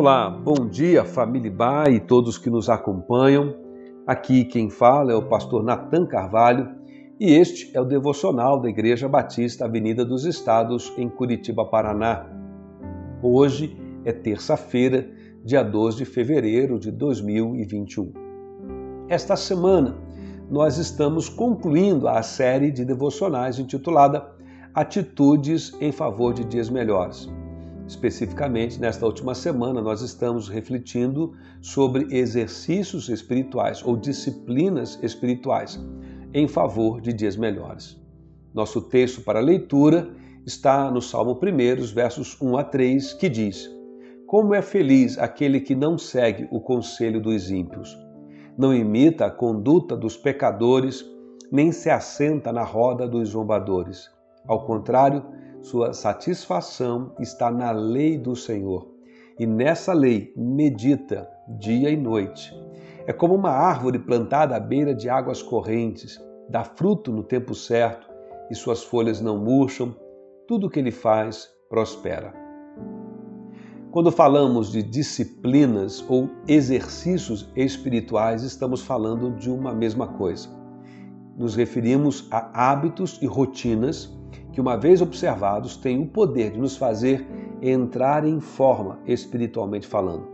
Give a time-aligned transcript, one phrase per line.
[0.00, 3.52] Olá, bom dia família Bai e todos que nos acompanham.
[4.06, 6.70] Aqui quem fala é o pastor Nathan Carvalho
[7.18, 12.24] e este é o devocional da Igreja Batista Avenida dos Estados em Curitiba, Paraná.
[13.20, 15.04] Hoje é terça-feira,
[15.44, 18.12] dia 12 de fevereiro de 2021.
[19.08, 19.96] Esta semana
[20.48, 24.30] nós estamos concluindo a série de devocionais intitulada
[24.72, 27.28] Atitudes em favor de dias melhores.
[27.88, 35.80] Especificamente, nesta última semana, nós estamos refletindo sobre exercícios espirituais ou disciplinas espirituais
[36.34, 37.98] em favor de dias melhores.
[38.52, 40.14] Nosso texto para leitura
[40.44, 43.74] está no Salmo 1, versos 1 a 3, que diz:
[44.26, 47.96] Como é feliz aquele que não segue o conselho dos ímpios,
[48.58, 51.02] não imita a conduta dos pecadores,
[51.50, 54.10] nem se assenta na roda dos zombadores.
[54.46, 55.24] Ao contrário,
[55.60, 58.88] sua satisfação está na lei do Senhor,
[59.38, 61.28] e nessa lei medita
[61.58, 62.54] dia e noite.
[63.06, 68.08] É como uma árvore plantada à beira de águas correntes, dá fruto no tempo certo
[68.50, 69.94] e suas folhas não murcham,
[70.46, 72.32] tudo o que ele faz prospera.
[73.90, 80.48] Quando falamos de disciplinas ou exercícios espirituais, estamos falando de uma mesma coisa.
[81.36, 84.17] Nos referimos a hábitos e rotinas
[84.58, 87.24] que, uma vez observados, têm o poder de nos fazer
[87.62, 90.26] entrar em forma espiritualmente falando.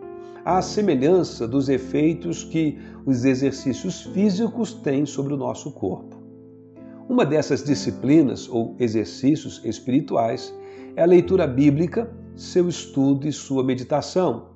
[0.42, 6.17] À semelhança dos efeitos que os exercícios físicos têm sobre o nosso corpo.
[7.06, 10.55] Uma dessas disciplinas ou exercícios espirituais
[10.97, 14.55] é a leitura bíblica, seu estudo e sua meditação.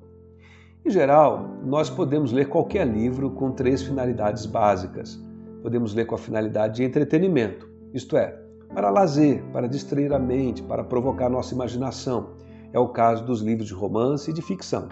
[0.83, 5.23] Em geral, nós podemos ler qualquer livro com três finalidades básicas.
[5.61, 10.61] Podemos ler com a finalidade de entretenimento, isto é, para lazer, para distrair a mente,
[10.61, 12.31] para provocar nossa imaginação.
[12.71, 14.87] É o caso dos livros de romance e de ficção.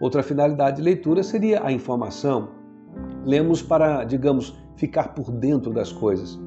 [0.00, 2.50] Outra finalidade de leitura seria a informação.
[3.24, 6.38] Lemos para, digamos, ficar por dentro das coisas.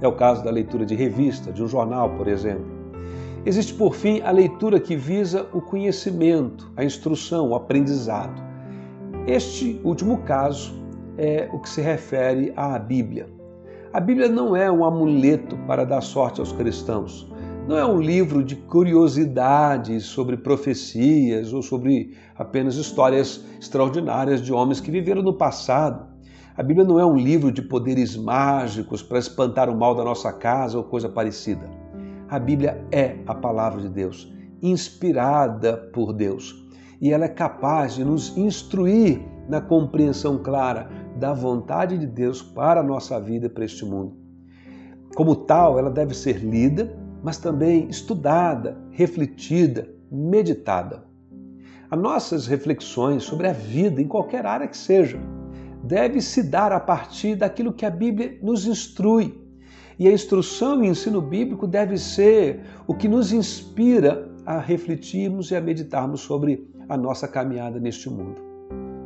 [0.00, 2.66] É o caso da leitura de revista, de um jornal, por exemplo.
[3.44, 8.42] Existe, por fim, a leitura que visa o conhecimento, a instrução, o aprendizado.
[9.26, 10.74] Este último caso
[11.16, 13.28] é o que se refere à Bíblia.
[13.92, 17.30] A Bíblia não é um amuleto para dar sorte aos cristãos.
[17.68, 24.80] Não é um livro de curiosidades sobre profecias ou sobre apenas histórias extraordinárias de homens
[24.80, 26.06] que viveram no passado.
[26.56, 30.32] A Bíblia não é um livro de poderes mágicos para espantar o mal da nossa
[30.32, 31.68] casa ou coisa parecida.
[32.30, 34.32] A Bíblia é a palavra de Deus,
[34.62, 36.66] inspirada por Deus,
[36.98, 39.20] e ela é capaz de nos instruir
[39.50, 44.16] na compreensão clara da vontade de Deus para a nossa vida e para este mundo.
[45.14, 51.04] Como tal, ela deve ser lida, mas também estudada, refletida, meditada.
[51.90, 55.20] As nossas reflexões sobre a vida, em qualquer área que seja,
[55.84, 59.38] deve se dar a partir daquilo que a Bíblia nos instrui.
[59.98, 65.56] E a instrução e ensino bíblico deve ser o que nos inspira a refletirmos e
[65.56, 68.40] a meditarmos sobre a nossa caminhada neste mundo.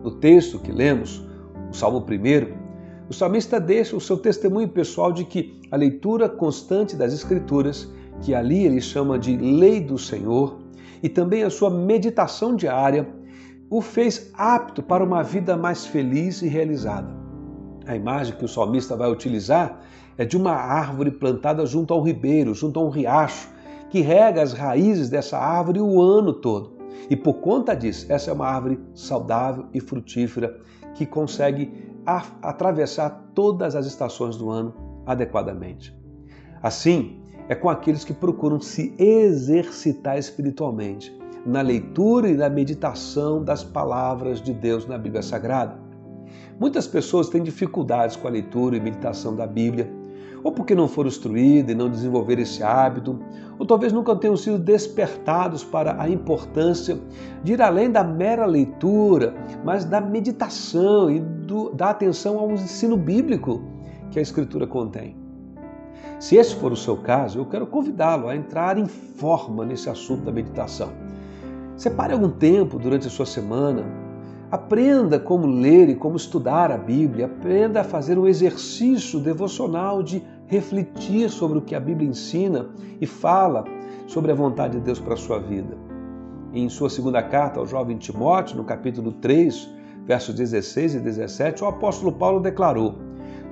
[0.03, 1.27] No texto que lemos,
[1.71, 2.67] o Salmo 1,
[3.09, 7.89] o salmista deixa o seu testemunho pessoal de que a leitura constante das Escrituras,
[8.21, 10.59] que ali ele chama de lei do Senhor,
[11.03, 13.09] e também a sua meditação diária,
[13.71, 17.15] o fez apto para uma vida mais feliz e realizada.
[17.87, 19.81] A imagem que o salmista vai utilizar
[20.19, 23.49] é de uma árvore plantada junto a um ribeiro, junto a um riacho,
[23.91, 26.73] que rega as raízes dessa árvore o ano todo.
[27.09, 30.59] E por conta disso, essa é uma árvore saudável e frutífera
[30.97, 31.93] que consegue
[32.43, 34.75] atravessar todas as estações do ano
[35.07, 35.97] adequadamente.
[36.63, 43.63] Assim, é com aqueles que procuram se exercitar espiritualmente na leitura e na meditação das
[43.63, 45.79] palavras de Deus na Bíblia Sagrada.
[46.59, 49.89] Muitas pessoas têm dificuldades com a leitura e meditação da Bíblia
[50.43, 53.19] ou porque não foram instruídos e não desenvolveram esse hábito,
[53.59, 56.99] ou talvez nunca tenham sido despertados para a importância
[57.43, 59.35] de ir além da mera leitura,
[59.65, 63.63] mas da meditação e do, da atenção ao ensino bíblico
[64.11, 65.17] que a Escritura contém.
[66.19, 70.25] Se esse for o seu caso, eu quero convidá-lo a entrar em forma nesse assunto
[70.25, 70.91] da meditação.
[71.77, 73.85] Separe algum tempo durante a sua semana
[74.51, 80.23] Aprenda como ler e como estudar a Bíblia, aprenda a fazer um exercício devocional de
[80.47, 82.69] refletir sobre o que a Bíblia ensina
[83.01, 83.65] e fala
[84.07, 85.77] sobre a vontade de Deus para a sua vida.
[86.53, 89.69] Em sua segunda carta ao jovem Timóteo, no capítulo 3,
[90.05, 92.95] versos 16 e 17, o apóstolo Paulo declarou: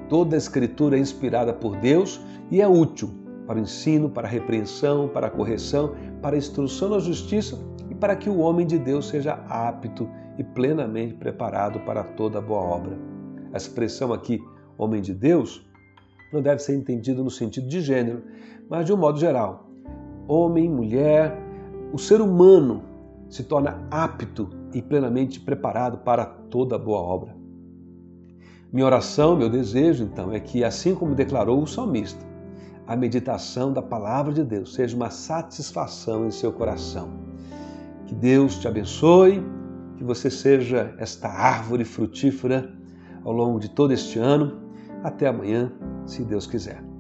[0.09, 2.21] Toda a escritura é inspirada por Deus
[2.53, 6.91] e é útil para o ensino, para a repreensão, para a correção, para a instrução
[6.91, 7.59] na justiça
[7.91, 10.09] e para que o homem de Deus seja apto
[10.39, 12.99] e plenamente preparado para toda boa obra.
[13.53, 14.43] A expressão aqui,
[14.79, 15.65] homem de Deus,
[16.33, 18.23] não deve ser entendido no sentido de gênero,
[18.69, 19.69] mas de um modo geral.
[20.27, 21.39] Homem, mulher,
[21.93, 22.83] o ser humano
[23.29, 27.37] se torna apto e plenamente preparado para toda boa obra.
[28.73, 32.25] Minha oração, meu desejo, então, é que, assim como declarou o salmista,
[32.87, 37.09] a meditação da palavra de Deus seja uma satisfação em seu coração.
[38.07, 39.43] Que Deus te abençoe,
[39.97, 42.73] que você seja esta árvore frutífera
[43.25, 44.61] ao longo de todo este ano.
[45.03, 45.73] Até amanhã,
[46.07, 46.94] se Deus quiser.